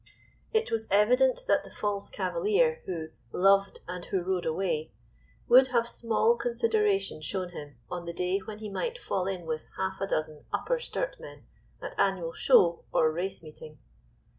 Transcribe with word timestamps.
It 0.51 0.71
was 0.71 0.87
evident 0.89 1.41
that 1.47 1.63
the 1.63 1.69
false 1.69 2.09
cavalier 2.09 2.81
who 2.87 3.09
"loved, 3.31 3.81
and 3.87 4.03
who 4.05 4.23
rode 4.23 4.47
away," 4.47 4.89
would 5.47 5.67
have 5.67 5.87
small 5.87 6.35
consideration 6.35 7.21
shown 7.21 7.49
him 7.49 7.75
on 7.87 8.05
the 8.05 8.13
day 8.13 8.39
when 8.39 8.57
he 8.57 8.69
might 8.71 8.97
fall 8.97 9.27
in 9.27 9.45
with 9.45 9.67
half 9.77 10.01
a 10.01 10.07
dozen 10.07 10.43
Upper 10.51 10.79
Sturt 10.79 11.17
men 11.19 11.43
at 11.83 11.93
annual 11.99 12.33
show 12.33 12.83
or 12.91 13.11
race 13.11 13.43
meeting. 13.43 13.77